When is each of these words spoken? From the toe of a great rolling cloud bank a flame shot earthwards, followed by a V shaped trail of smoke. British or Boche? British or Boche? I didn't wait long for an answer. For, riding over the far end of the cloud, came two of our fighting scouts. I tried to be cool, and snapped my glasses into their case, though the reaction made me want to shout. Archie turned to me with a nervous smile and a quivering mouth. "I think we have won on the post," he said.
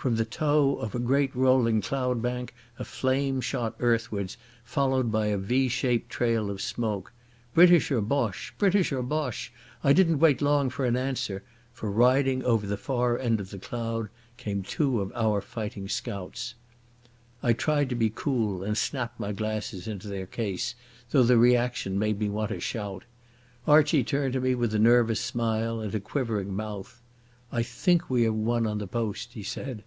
From 0.00 0.14
the 0.14 0.24
toe 0.24 0.76
of 0.76 0.94
a 0.94 1.00
great 1.00 1.34
rolling 1.34 1.80
cloud 1.80 2.22
bank 2.22 2.54
a 2.78 2.84
flame 2.84 3.40
shot 3.40 3.74
earthwards, 3.80 4.36
followed 4.62 5.10
by 5.10 5.26
a 5.26 5.36
V 5.36 5.66
shaped 5.68 6.08
trail 6.08 6.50
of 6.52 6.60
smoke. 6.62 7.12
British 7.52 7.90
or 7.90 8.00
Boche? 8.00 8.54
British 8.58 8.92
or 8.92 9.02
Boche? 9.02 9.52
I 9.82 9.92
didn't 9.92 10.20
wait 10.20 10.40
long 10.40 10.70
for 10.70 10.84
an 10.84 10.94
answer. 10.94 11.42
For, 11.72 11.90
riding 11.90 12.44
over 12.44 12.64
the 12.64 12.76
far 12.76 13.18
end 13.18 13.40
of 13.40 13.50
the 13.50 13.58
cloud, 13.58 14.08
came 14.36 14.62
two 14.62 15.00
of 15.00 15.10
our 15.16 15.40
fighting 15.40 15.88
scouts. 15.88 16.54
I 17.42 17.52
tried 17.52 17.88
to 17.88 17.96
be 17.96 18.08
cool, 18.08 18.62
and 18.62 18.78
snapped 18.78 19.18
my 19.18 19.32
glasses 19.32 19.88
into 19.88 20.06
their 20.06 20.26
case, 20.26 20.76
though 21.10 21.24
the 21.24 21.38
reaction 21.38 21.98
made 21.98 22.20
me 22.20 22.28
want 22.28 22.50
to 22.50 22.60
shout. 22.60 23.02
Archie 23.66 24.04
turned 24.04 24.34
to 24.34 24.40
me 24.40 24.54
with 24.54 24.72
a 24.76 24.78
nervous 24.78 25.20
smile 25.20 25.80
and 25.80 25.92
a 25.92 25.98
quivering 25.98 26.54
mouth. 26.54 27.02
"I 27.50 27.62
think 27.62 28.10
we 28.10 28.24
have 28.24 28.34
won 28.34 28.66
on 28.66 28.76
the 28.76 28.86
post," 28.86 29.32
he 29.32 29.42
said. 29.42 29.82